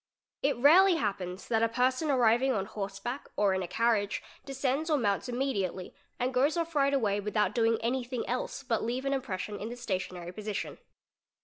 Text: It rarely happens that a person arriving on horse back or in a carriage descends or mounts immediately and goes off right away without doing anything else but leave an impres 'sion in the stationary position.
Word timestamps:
It 0.41 0.57
rarely 0.57 0.95
happens 0.95 1.47
that 1.47 1.61
a 1.61 1.69
person 1.69 2.09
arriving 2.09 2.51
on 2.53 2.65
horse 2.65 2.97
back 2.97 3.29
or 3.35 3.53
in 3.53 3.61
a 3.61 3.67
carriage 3.67 4.23
descends 4.43 4.89
or 4.89 4.97
mounts 4.97 5.29
immediately 5.29 5.93
and 6.19 6.33
goes 6.33 6.57
off 6.57 6.73
right 6.73 6.91
away 6.91 7.19
without 7.19 7.53
doing 7.53 7.77
anything 7.83 8.27
else 8.27 8.63
but 8.63 8.83
leave 8.83 9.05
an 9.05 9.13
impres 9.13 9.37
'sion 9.37 9.59
in 9.59 9.69
the 9.69 9.77
stationary 9.77 10.31
position. 10.31 10.79